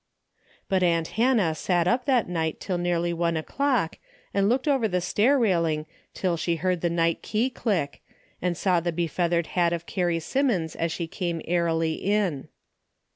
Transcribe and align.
But 0.67 0.81
aunt 0.81 1.09
Hannah 1.09 1.53
sat 1.53 1.87
up 1.87 2.05
that 2.05 2.27
night 2.27 2.59
till 2.59 2.79
nearly 2.79 3.13
one 3.13 3.37
o'clock, 3.37 3.99
and 4.33 4.49
looked 4.49 4.67
over 4.67 4.87
the 4.87 4.99
stair 4.99 5.37
railing 5.37 5.85
till 6.15 6.37
she 6.37 6.55
heard 6.55 6.81
the 6.81 6.89
night 6.89 7.21
key 7.21 7.51
click, 7.51 8.01
and 8.41 8.57
saw 8.57 8.79
the 8.79 8.91
befeathered 8.91 9.45
hat 9.53 9.73
of 9.73 9.85
Carrie 9.85 10.19
Simmons 10.19 10.75
as 10.75 10.91
she 10.91 11.05
came 11.05 11.39
airily 11.45 11.93
in. 11.93 12.47